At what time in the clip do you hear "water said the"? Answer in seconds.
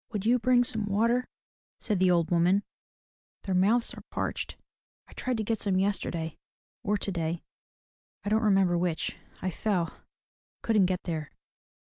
0.86-2.12